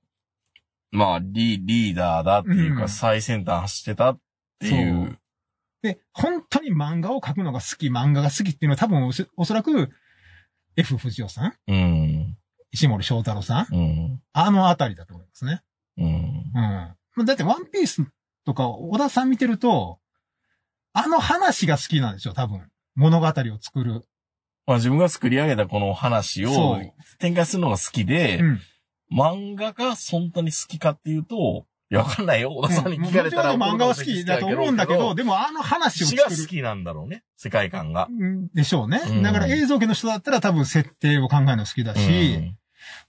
[0.90, 4.18] まあ、リリーダーだっていうか、うん最先端走ってたっ
[4.60, 5.18] ていう。
[5.82, 9.90] で、本当に漫画を描くのが好き、漫画が好きっていうのは多分おそらく、
[10.78, 11.54] F 藤尾さん？
[11.66, 12.36] うん。
[12.70, 13.74] 石森章太郎さん？
[13.74, 14.22] うん。
[14.32, 15.60] あのあたりだと思いますね。
[15.96, 16.44] うん。
[17.16, 17.26] うん。
[17.26, 18.06] だってワンピース
[18.46, 19.98] とか小田さん見てると、
[20.92, 22.68] あの話が好きなんでしょ、多分。
[22.94, 24.04] 物語を作る。
[24.66, 26.78] まあ自分が作り上げたこの話を
[27.18, 28.60] 展開するのが好きで、うん。
[29.10, 32.52] 漫画が本当に好きかっていうと、いやわかんないよ。
[32.52, 36.36] 小田さんに聞かれたら漫画は好きだと思うんだけど、、でもあの話を作る。
[36.36, 37.22] 好きなんだろうね。
[37.36, 38.08] 世界観が。
[38.10, 39.00] うんでしょうね。
[39.06, 42.58] うんだから映像系の人だったら多分設定を考えるの好きだし、うん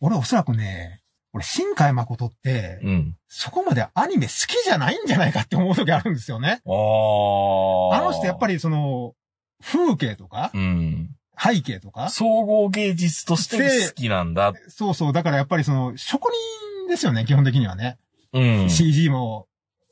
[0.01, 1.01] 俺おそらくね、
[1.33, 3.15] 俺新海誠って、うん。
[3.27, 6.61] そこまでアニメ好きじゃないんじゃないかって思う時あるんですよね。
[6.65, 7.97] ああ。
[7.97, 8.55] あの人やっぱり。
[8.55, 9.13] りその、
[9.61, 11.09] 風景とか、うん。
[11.37, 14.53] 背景とか、総合芸術として好きなんだ。
[14.69, 17.97] そうそう、だからやっぱりその、職人ですよね、基本的にはね。
[18.33, 18.69] うん。
[18.69, 19.47] CG も、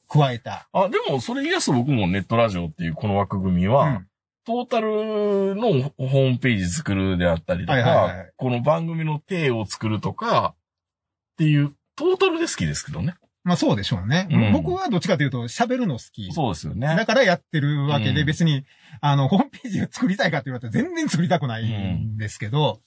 [0.09, 0.69] 加えた。
[0.71, 4.07] あ、でも、それ言い出すと僕もネットラジオっていうこの枠組みは、うん
[4.45, 10.55] トータルのホームページ作るであったりとか、はいはいはいこの番組の体を作るとか、
[11.33, 13.15] っていう、トータルで好きですけどね。
[13.43, 14.29] まあそうでしょうね。
[14.31, 16.31] うん僕はどっちかというと喋るの好き。
[16.31, 16.87] そうですよね。
[16.87, 18.63] だからやってるわけで、うん別に、
[19.01, 22.79] あの、ホームページを作りたいかって言われたら全然作りたくないんですけど、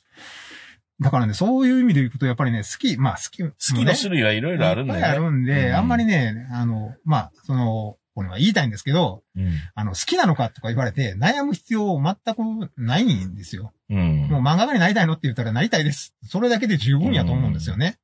[1.00, 4.98] だからね、そういう意味で言うと、やっぱりね、好き、まあ好き、好好きの種類はいろいろあるんでね。
[4.98, 9.50] いっぱいあるんで、うんあんまりね、あの、まあ、その、これは言いたいんですけど、うん。
[9.74, 13.72] あの、好きなのかとか言われて、悩む必要全くないんですよ。
[13.88, 14.28] うん。
[14.28, 16.14] もう漫画家になりたいのって言ったらなりたいです。
[16.24, 17.98] それだけで十分やと思うんですよね。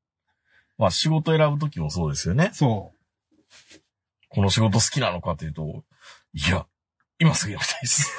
[0.79, 2.51] まあ仕事選ぶときもそうですよね。
[2.53, 2.93] そ
[4.29, 5.85] この仕事好きなのかっていうと、
[6.35, 6.67] いや、
[7.19, 8.11] 今すぐやりたいです。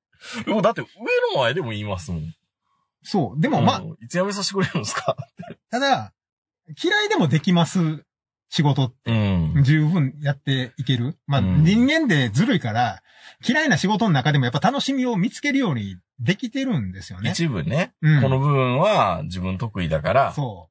[0.44, 0.88] でもだって上
[1.34, 2.34] の前でも言いますもん。
[3.06, 3.10] う。
[3.10, 3.40] そう。
[3.40, 5.16] でもまあ、うんいつ辞めさせてくれるんですか？
[5.70, 6.12] ただ、
[6.82, 8.04] 嫌いでもできます
[8.48, 9.62] 仕事ってうん。
[9.64, 11.16] 十分やっていける。
[11.26, 13.02] まあ、うん人間でずるいから、
[13.46, 17.30] 嫌いな仕事の中でもやっぱ楽しみを見つけるようにできてるんですよね。
[17.30, 20.68] 一部ね、うんこの部分は自分得意だから、そ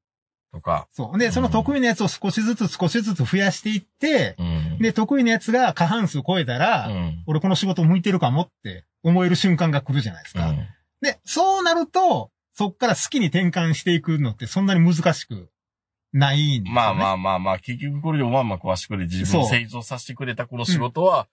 [0.52, 0.88] とか。
[0.92, 0.94] う。
[0.96, 1.18] そう。
[1.18, 4.78] で、その得意なやつを少しずつ少しずつ増やしていって、うん。
[4.78, 7.22] で、得意なやつが過半数超えたら、うん。
[7.26, 10.54] 俺この仕事向いてるかもって思える瞬間が来るじゃないですか。
[11.02, 15.50] うんで、そうなると、そっから好きに転換していくのってそんなに難しく
[16.12, 16.74] ないんですよ、ね。
[16.74, 21.28] まあまあまあまあ、結局これでおまんま食わしてくれて自分を成長させてくれたこの仕事は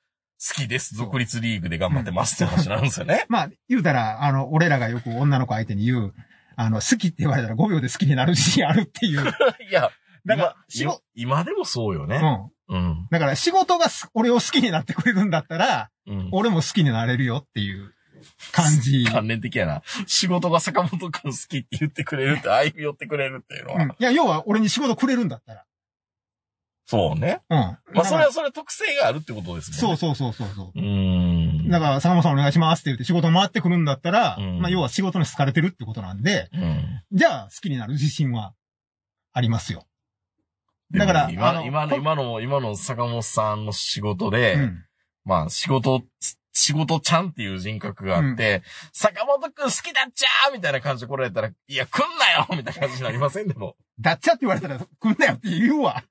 [0.45, 0.97] 好きです。
[0.97, 3.25] 独立リーグで頑張ってますって話なんですよね。
[3.29, 6.13] まあ、言うたら、あの、俺らがよく女の子相手に言う、
[6.57, 9.21] あの、好きって言われたら5秒で好きになる自信あるっていう。
[9.69, 9.91] いや、
[10.25, 12.49] だから、仕今事、今でもそうよね。
[12.67, 12.75] うん。
[12.75, 13.07] うん。
[13.09, 16.29] だから仕事がす俺を好きになってくれるんだったら、うん。
[16.33, 17.92] 俺も好きになれるよっていう
[18.51, 19.05] 感じ。
[19.11, 19.81] 関連的やな。
[20.07, 23.83] 仕事が坂本くん好きって言ってくれるって、 歩み寄ってくれるっていうのは。
[23.83, 23.89] うん。
[23.91, 25.65] いや、要は俺に仕事くれるんだったら。
[26.85, 27.41] そうね。
[27.49, 27.57] うん。
[27.57, 29.97] まあ、それはそれ特性があるってことですもんね。
[29.97, 30.79] そうそうそうそうそう。
[30.81, 31.69] ん。
[31.69, 37.01] だから、坂本さんお願いしますって言って仕事回ってくるんだったら、うんまあ、要は仕事に好かれてるってことなんで、うん。
[37.13, 38.53] じゃあ好きになる自信は
[39.31, 39.87] ありますよ。
[40.91, 44.85] だから今あの今の、こ今の、今の坂本さんの仕事で、うん。
[45.25, 46.03] まあ、仕事、
[46.53, 48.61] 仕事ちゃんっていう人格があって、
[48.93, 53.75] 坂本くん好きだっちゃーみたいな感じで来られたら、いや、来んなよみたいな感じになりませんでも。
[53.99, 56.03] ダッチャって言われたら、来んなよって言うわ。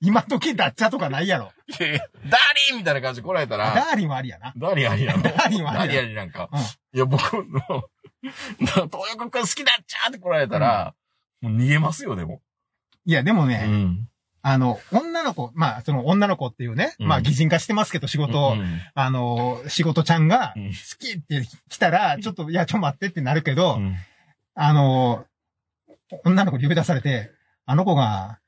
[0.00, 1.52] 今時ダッチャとかないやろ。
[1.78, 4.52] いやいやダーリンみたいな感じで来られたダら、ーリンはありやな。
[4.56, 6.48] ダーリンありなのダーリンはあダーリンりやありなんか。
[6.52, 7.84] うんいや、僕の、
[8.58, 10.94] 東横くん好きだっちゃーって来られたら、
[11.40, 12.40] もう逃げますよ、でも。
[13.04, 14.08] いや、でもうね、ん。
[14.46, 17.08] あの、女の子、まあ、その女の子っていうね、うん。
[17.08, 20.64] まあ、擬人化してますけど、仕事、うんあの、仕事ちゃんが、うん。
[20.68, 23.96] 好きって来たら、ちょっと、いや、ちょっと待ってってなるけど、うん。
[24.54, 25.24] あの、
[26.26, 27.30] 女の子に呼び出されて、
[27.64, 28.38] あの子が、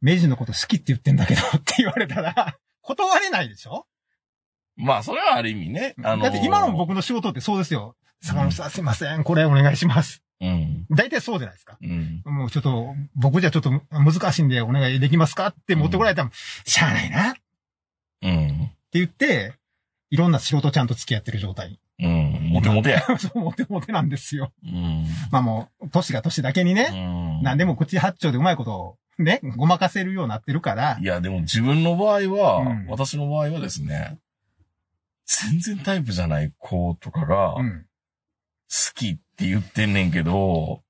[0.00, 3.86] 明治のこと好きって言ってんだけどって言われたら、 断れないでしょ？
[4.74, 5.94] まあ、それはある意味ね。
[6.02, 7.94] あのーだって今の僕の仕事ってそうですよ。
[8.22, 10.24] 坂本さんすいません、これお願いします。
[10.42, 10.86] うん。
[10.90, 11.78] 大体そうじゃないですか。
[11.80, 12.22] うん。
[12.24, 16.30] もうちょっと、僕じゃちょっと難しいんでお願いできますかって持ってこられたら、
[16.64, 17.40] しゃあないなって
[18.22, 18.70] うん。
[18.92, 19.54] 言って、
[20.10, 21.78] いろんな仕事ちゃんと付き合ってる状態。
[22.00, 22.50] うん。
[22.52, 23.02] モテモテや。
[23.18, 24.52] そう、モテモテなんですよ。
[24.64, 25.06] うん。
[25.30, 27.42] まあもう、年が年だけにね、うん。
[27.42, 34.18] 何でも口八丁でうまいことを、ね、ごまかせるようになってるからい、や、でも自分の場合は、うん私の場合はですね、
[35.26, 37.86] 全然タイプじゃない子とかが、好うん。
[38.94, 40.82] きって言ってんねんけど、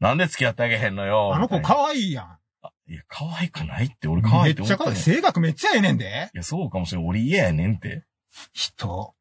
[0.00, 1.34] なんで付き合ってあげへんのよ。
[1.34, 2.38] あの子可愛いやん。
[2.86, 4.94] いや、可愛くないって、俺可愛いってめっちゃ可愛い。
[4.94, 6.30] い性格めっちゃええねんで。
[6.34, 7.06] や、そうかもしれん。
[7.06, 8.04] 俺嫌やねんって。
[8.52, 9.14] 人。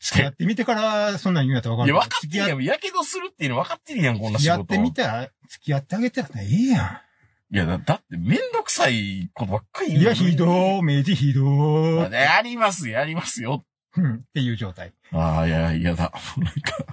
[0.00, 2.08] 付き合ってみてから、そんなん言うんやったら分いや、かる。
[2.08, 2.62] 分かって付き合るやん。
[2.64, 4.58] やけどするっていうの分かってるやん、こんな仕事。
[4.64, 7.02] 付き合ってみたら、付き合ってあげてらええや
[7.48, 9.92] いや、だだってめんどくさいことばっかりん。
[9.92, 12.12] 言ういや、ひどー、明治ひどー。
[12.12, 13.64] やります、やりますよ。
[13.96, 14.92] うん、っていう状態。
[15.12, 16.12] ああ、いや、嫌だ。
[16.36, 16.84] なんか、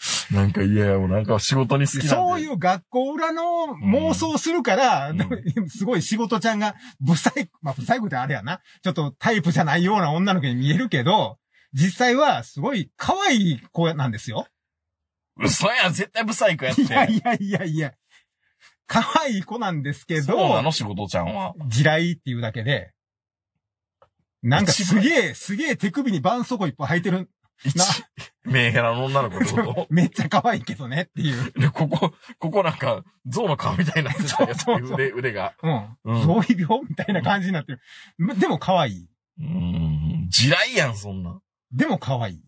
[0.32, 2.08] なんか嫌や、もうなんか仕事に好きなんで。
[2.08, 3.42] そういう学校裏の
[3.82, 5.18] 妄想するから、うん
[5.68, 8.60] すごい仕事ちゃんが、不細、まあ不細工ってあれやな。
[8.82, 11.38] ちょっとタイプじゃないような女の子に見えるけど、
[11.72, 14.46] 実際はすごい可愛い子なんですよ。
[15.36, 16.82] 嘘やん、絶対ブサイクやって。
[16.82, 17.92] いやいやいやいや。
[18.86, 21.54] 可愛い子なんですけそうなど、の仕事ちゃんは。
[21.68, 22.92] 地雷っていうだけで、
[24.42, 27.30] なんかすげえ、すげえ手首に絆創膏いっぱい履いてる。
[28.44, 31.52] メンヘラの女の子ってこ めっちゃ可愛いけどねっていう。
[31.52, 35.54] とで、ここ、ここなんか、象の顔みたいになってたや 腕、腕が。
[35.62, 35.96] うん。
[36.04, 37.80] うんそういう病みたいな感じになってる。
[38.38, 39.08] でも可愛い。
[39.38, 41.40] うーん、地雷やん、そんな。
[41.72, 42.44] でも可愛い。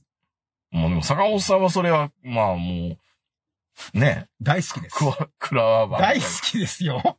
[0.71, 2.97] もうでも、坂本さんはそれは、まあも
[3.95, 5.07] う、ね、大好きですク。
[5.07, 7.19] ワ、クラワバ大好きですよ。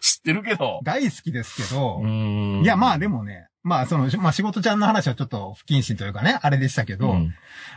[0.00, 0.80] 知ってるけど。
[0.82, 7.34] 大好きですけど、んいや、まあでもね、まあその、まあ仕事ちゃんの話はちょっと不謹慎というかね、あれでしたけど、うん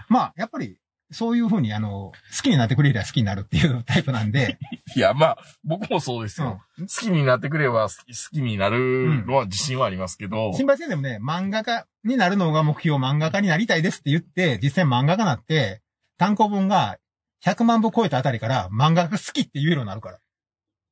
[0.09, 0.77] まあやっぱり、
[1.11, 4.57] そういうふうに、あの、好きになってくれりゃ好きになるっていうタイプなんで、
[4.95, 6.61] いや、まあ、僕もそうですうよ。
[6.79, 6.81] ん。
[6.81, 10.51] 好きになってくれば好き好きになるのは自信はありますけど。
[10.53, 15.83] 新橋先生もね、漫画家になるのが目標、漫画家になりたいですって言って、実際漫画家になって、
[16.17, 16.97] 単行本が
[17.43, 20.19] 100万部超えたあたりから漫画が好きって言えるようになるから。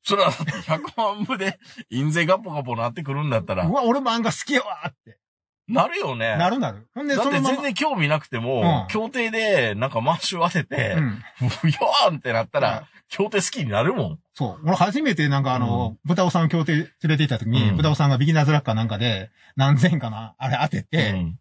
[0.04, 5.18] それは100万部で印税ガポガポなってくるんだったらう、わ、俺漫画好きやわって。
[5.66, 6.36] なるよね。
[6.36, 6.88] なるなる。
[6.94, 7.40] ほんで、だって。
[7.40, 11.24] 全然興味なくても、うん協定でなんかマッシュ当ててう、ん。
[11.50, 14.20] ふよーんってなったら、協定好きになるもん。
[14.34, 14.62] そう。
[14.66, 21.40] 俺初めてなんかあの、豚尾さん協定連れて行った時に、うん豚尾さんがビギナーズラッカーなんかで、何千円かなあれ当てうて、ん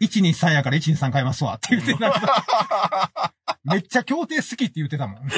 [0.00, 3.32] 123やから123買いますわって言ってなんか
[3.64, 5.28] めっちゃ協定好きって言ってたもん。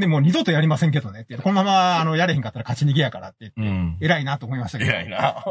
[0.00, 1.36] で、もう二度とやりませんけどねって。
[1.36, 3.60] このまま、あの、やれへんかったら勝ち逃げやからって言って。
[3.60, 3.96] うん。
[4.00, 4.90] 偉いなと思いましたけど。
[4.90, 5.44] 偉いな。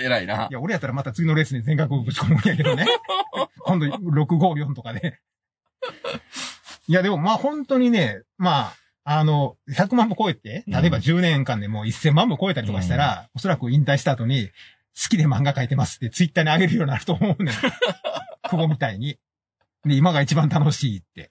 [0.00, 2.86] 偉いないや、俺やったらまた次のレースに全額ぶち込むんやけどね。
[3.64, 5.18] 今度、654とかで。
[6.86, 8.72] いや、でも、まあ本当にね、ま
[9.04, 14.48] あ、あの、100万部超えて、例えばうん10年間でもう1000万部超えたりとかしたら、おそらく引退した後に、
[15.00, 17.54] 好きで漫画描いてますってツイッターに上げるようになると思うねん。
[18.50, 19.18] 久保みたいに。
[19.84, 21.30] で、今が一番楽しいって。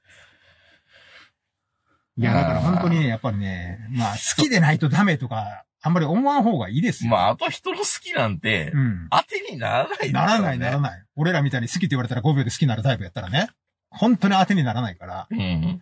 [2.18, 7.12] いや、だから本当にね、やっぱりね、まあ、好きでないとダメとか、あんまり思わん方がいいですよ。
[7.12, 9.08] まあ、あと人の好きなんてう、ん。
[9.12, 11.04] 当てにならないねならない、ならない。
[11.16, 13.50] 俺らみたいに好きって言われたら5秒で好きになるタイプやったらね。
[13.90, 15.28] 本当に当てにならないから。
[15.30, 15.82] うん。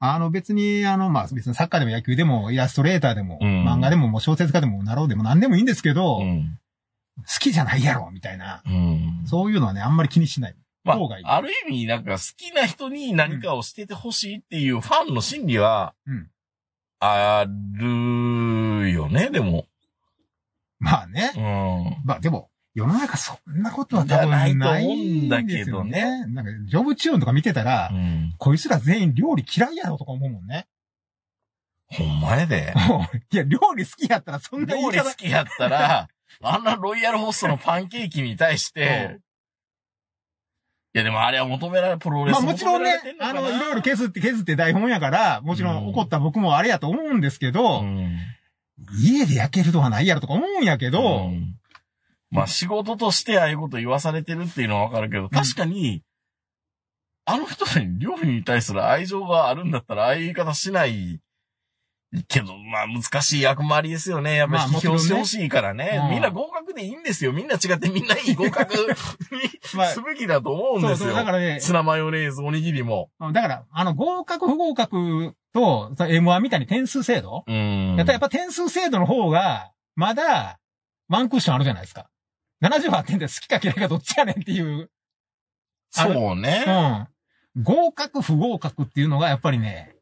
[0.00, 6.58] あの別に、あの、まあ別にサッカーでも野球でもイラストレーターでも、うん漫画でももう小説家でもなろうでも何でもいいんですけど、好うん。
[7.40, 8.62] きじゃないやろ、みたいな。
[8.64, 9.24] うん。
[9.26, 10.54] そういうのはね、あんまり気にしない。
[10.84, 16.30] まあ、ある意味、なんか好きな人に何かをしててほしいっていうファンの心理は、うん
[17.00, 19.66] あるよね、でも。
[20.80, 21.32] まあね。
[21.36, 22.04] うん。
[22.04, 26.26] まあでも、世の中そんなことは多分ないじゃないと思うんだけどね。
[26.26, 28.34] なんか、ジョブチューンとか見てたら、うん。
[28.38, 30.66] こいつら全員料理嫌いやろとか思うもんね。
[31.86, 32.74] ほんまやで。
[33.32, 36.08] いや、料理好きやったらそんな言い料理方好きやったら、
[36.42, 39.27] あんなロイヤルホストのパンケーキに対して、 い
[40.98, 45.76] やでもあれは求められ、プロレスまあもちろんねあの、いろいろ削って削って台本やから、もちろうん。
[45.86, 48.18] ん怒った僕もあれやと思うんですけど、うん。
[49.00, 51.56] 家で焼けるとはないやろとか思うんやけど、うん。
[52.30, 56.02] まあ仕事としてああいうこと言わされてるっていうのはわかるけど、確かに、
[57.24, 61.20] あの人に料理に対する愛情があるんだったら、ああいう言い方しない
[62.26, 64.36] けど、まあ難しい役回りですよね。
[64.36, 66.00] やっぱ批評してほしいからね。
[66.04, 67.32] うんみんな合格でいいんですよ。
[67.32, 68.80] みんな違ってみんないい合格 に
[69.74, 71.14] まあすべきだと思うんそうそう、ですよ。
[71.14, 73.10] だからね、ツナマヨネーズ、おにぎりも。
[73.32, 77.96] だから、あの、合格不合格と、その M1 みたいに点数制度、うん。
[77.96, 80.58] やっぱ点数制度の方が、まだ、
[81.08, 82.08] ワンクッションあるじゃないですか。
[82.62, 84.90] 78点で好きか嫌いかどっちやねんっていう。
[85.90, 86.64] そうね。
[87.56, 87.62] うん。
[87.62, 89.97] 合格不合格っていうのがやっぱりね、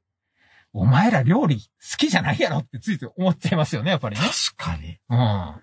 [0.79, 4.23] お前ら料理好きじゃないやろってついて思っちゃいますよね、やっぱりね。
[4.23, 4.99] 確かに。
[5.09, 5.63] うん。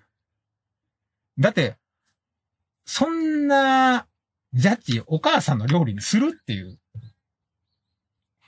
[1.38, 1.76] だって、
[2.84, 4.08] そんな、
[4.54, 6.80] ジャッジ、お母さんの料理にするっていう。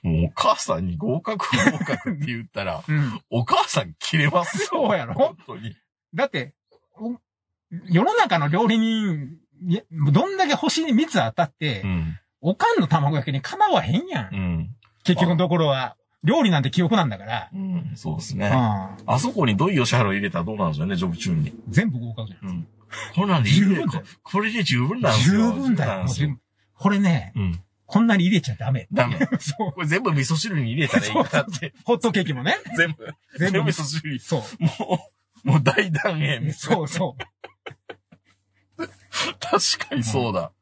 [0.03, 3.23] もうお母さんに合格不合格って言ったら、 うん。
[3.31, 4.67] お母さん切れますよ。
[4.67, 5.15] そうやろ？
[5.15, 5.77] 本当に。
[6.15, 6.57] だって、
[6.97, 7.21] お
[7.85, 9.39] 世の中の料理人、
[10.13, 12.19] どんだけ星に蜜当たって、うん。
[12.41, 14.35] おかんの卵焼きにかなわへんやん。
[14.35, 14.77] うん。
[15.05, 15.97] 結局のところは。
[16.27, 17.49] 料理なんて記憶なんだから。
[17.55, 17.93] うん。
[17.95, 18.49] そうですね。
[18.49, 19.13] うん。
[19.15, 21.53] あそこに土井善晴を入れたらどうなんですよね、ジョブ中に。
[21.69, 22.49] 全部合格じゃん。
[22.51, 22.69] うん。
[23.15, 25.53] これなんで入れ十分だよこれで十分なんです十よ。
[25.53, 26.05] 分だよ。
[26.05, 26.07] もう
[26.75, 27.61] これね、うん。
[27.87, 28.89] こんなに入れちゃダメ。
[28.93, 29.19] ダメ。
[29.39, 29.73] そう。
[29.73, 31.73] これ全部味噌汁に入れたらいいかなって。
[31.85, 32.57] ホットケーキもね。
[32.77, 34.19] 全部、全部味噌汁に。
[34.19, 34.63] そう。
[34.63, 35.09] も
[35.45, 36.53] う、もう大断言。
[36.53, 37.23] そうそう。
[39.41, 40.53] 確かにそうだ。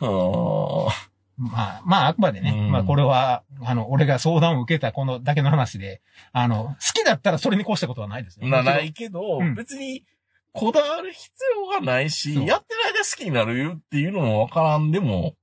[0.00, 1.13] はあ。
[1.36, 2.70] まあ、まあ、あくまでね、うん。
[2.70, 6.00] まあ、これは、あの、俺が相談を受けたこのだけの話で、
[6.32, 8.48] あの、好きだったらそれに越したことはないですよ。
[8.48, 9.54] な、ないけど、うん。
[9.54, 10.04] 別に、
[10.52, 15.34] こだわる必要がないし、やってる間好きになるっていうのもわからんでも、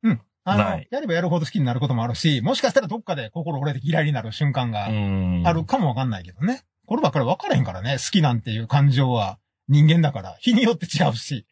[0.46, 5.44] あのない、やればやるほど好きになることもあるし、もしかしたらどっかで心折れて嫌いになる瞬間がん。
[5.46, 6.64] あるかもわかんないけどね。
[6.86, 7.98] こればっかり分からへんからね。
[7.98, 9.38] 好きなんていう感情は
[9.68, 11.46] 人間だから、日によって違うし、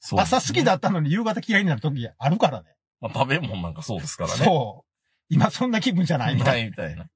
[0.00, 2.68] そう朝好きだったのに夕方嫌いになる時あるからね。
[3.00, 4.44] まあ、食べ物なんかそうですからね。
[4.44, 4.88] そう。
[5.30, 7.06] 今そんな気分じゃないみみたたいいみたいな。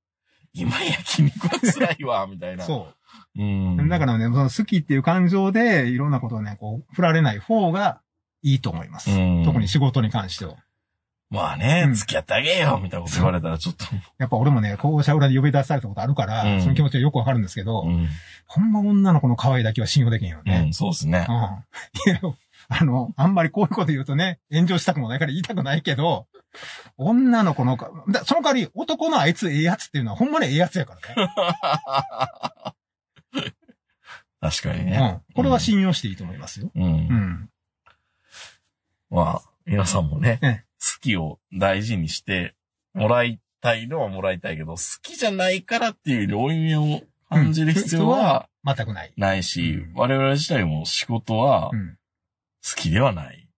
[0.54, 2.58] 今焼肉は辛いわ、みたいな。
[2.58, 2.64] な。。
[2.64, 2.88] そ
[3.36, 3.80] ううん。
[3.80, 3.88] う。
[3.88, 8.00] だからね、その好きっていう感情でいろんなことをね、こう、振られない方が
[8.42, 9.10] いいと思います。
[9.10, 10.56] うん特に仕事に関しては。
[11.30, 13.86] まあね、うん付き合ってあげよみたいなこと言われたらちょっと。
[14.18, 18.08] やっぱ俺もね、校舎裏で呼び出されたことあるから、うんその気持ちはよくわかるんですけど、うん。
[18.46, 20.68] ほんま女の子の可愛いだけは信用できんようね。
[20.68, 21.32] ん、そうですねう。
[21.32, 21.34] ん。
[22.12, 22.20] いや、
[22.80, 26.26] あの、あんまりこういうこと言うとね、炎上したくもないから言いたくないけど、
[26.96, 31.32] 女の子のか、だその代わり男のあいつええやつっていうのはほんまにええやつやからね。
[34.40, 34.98] 確かにうね。
[34.98, 35.22] ん。
[35.34, 36.70] これは信用していいと思いますよ。
[36.74, 36.84] うん。
[36.84, 37.50] うん。
[39.10, 42.56] まあ、皆さんもね、ええ好きを大事にして
[42.92, 49.12] もらいたいのはもらいたいけど、好きじゃないからっていう負い目を感じる必要は全くない。
[49.16, 51.98] ないし、うん我々自体も仕事は好うん。
[52.76, 53.48] きではない。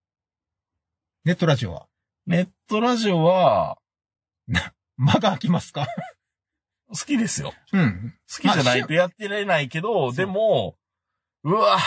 [1.23, 1.87] ネットラジオは？
[2.27, 3.77] ネットラジオは
[4.97, 5.87] 間が空きますか？
[6.89, 7.53] 好きですよ。
[7.73, 8.13] うん。
[8.31, 10.75] 好きじゃないとやってられないけど、でも、
[11.43, 11.77] うわ、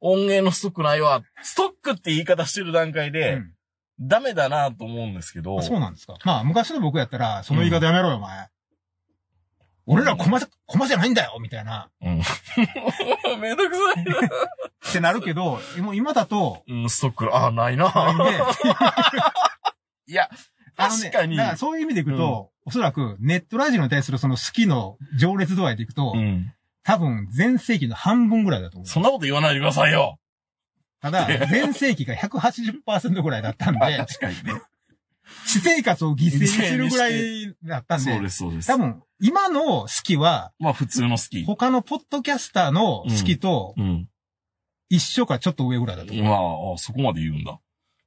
[0.00, 1.22] 音源のストックないわ。
[1.42, 3.52] ストックって言い方してる段階うで、ん
[3.98, 6.18] ダメだなと思うんですけどあ、そうなんですか。
[6.22, 8.50] まあ、昔の僕やったら、その言い方やめろよ、お前。
[9.86, 11.88] 俺らコマじゃ、コマじゃないんだよみたいな。
[12.02, 12.22] うん。
[13.40, 14.18] めんどくさいな。
[14.18, 17.92] ってなるけど、もう今だと、うん、ストック、あ、ないな。
[17.92, 18.24] ないんで、
[20.08, 20.28] いや、
[20.76, 21.36] 確かに。
[21.36, 26.52] だからそういう意味でいくと、おそらくネットラジオに対するその好きの情熱度合いでいくと、うん。
[26.82, 28.86] 多分全盛期の半分ぐらいだと思う。
[28.86, 30.18] そんなこと言わないでくださいよ。
[31.00, 34.60] ただ、全盛期が180%ぐらいだったんで、 確かにね。
[35.46, 38.78] 私生活を犠牲にするぐらいだったんで、そうです、そうです多。
[38.78, 41.44] 分、今の好きは、まあ普通の好き。
[41.44, 44.08] 他のポッドキャスターの好きとうん。
[44.88, 46.24] 一緒かちょっと上ぐらいだと思う。
[46.24, 47.58] まあ、あそこまで言うんだ。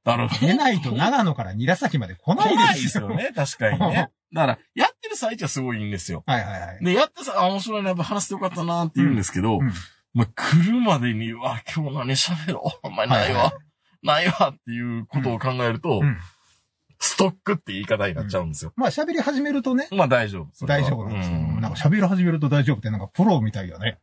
[0.04, 0.46] なるほど。
[0.46, 2.82] 出ないと長野から韮崎まで来ない来ないでよ。
[2.84, 4.10] ですすよね、確かにね。
[4.32, 6.22] だから、やってる最中はすごいいいんですよ。
[6.26, 6.84] はいはいはい。
[6.84, 9.72] で、やってさ、あ、面白いね、やっぱ話してよかったなって言うんですけど、うん
[10.14, 12.86] まあ、来るまでに、うわ、今日何喋ろう。
[12.86, 13.44] お前ないわ。
[13.44, 13.52] はい
[14.02, 16.39] ないわっていうことを考えると、うんス
[17.20, 18.72] トックって言い方になっちゃうんですよ。
[18.76, 20.66] まあ喋り始めるとね、まあ大丈夫。
[20.66, 21.36] 大丈夫なんですよ。
[21.36, 23.98] うんなんか喋り始めると大丈夫ってなんかプロみたいよね。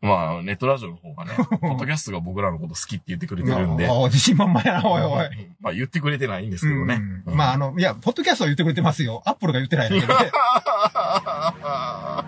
[0.00, 3.88] まあ、ネットラジオの方がね、 ポッドキャストが僕らのこと好きって言ってくれてるんで。
[3.88, 5.28] ああ自信満々やな、おいおい。
[5.60, 7.00] まあ言ってくれてないんですけどね。
[7.26, 9.22] うんまああの、いや、ポッドキャストは言ってくれてますよ。
[9.24, 10.12] アップルが言ってないだけで。
[10.34, 12.24] あ。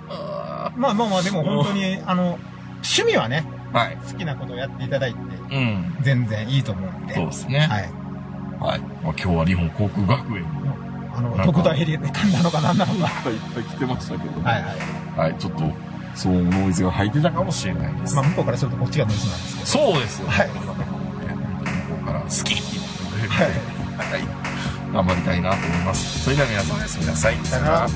[0.77, 2.39] まあまあまあ、でも本当に、あの、
[2.77, 3.97] 趣味はね、はい。
[3.97, 5.97] 好きなことをやっていただいて、うん。
[6.01, 7.15] 全然いいと思うんで。
[7.15, 7.61] そうですね。
[7.61, 8.08] はい。
[8.61, 8.81] はい。
[8.81, 10.49] まあ今日は日本航空学園に
[11.15, 13.01] あの、特大ヘリで噛んだのかなんなのか。
[13.31, 15.31] いっぱい来てましたけど、はいはい。
[15.31, 15.35] はい。
[15.39, 15.65] ちょっと、
[16.15, 18.15] そうノイズが入ってたかもしれないです。
[18.15, 19.67] まあ向こうからするとこっちがノイズなんですけど。
[19.67, 20.29] そうですよ。
[20.29, 20.65] はい向こ
[22.03, 23.51] うから好きって言ってくれるんで、はい
[24.13, 24.49] はい。
[24.93, 26.25] 頑張りたいなと思います。
[26.25, 27.37] それでは皆さんおやすみなさい。
[27.45, 27.89] さよなら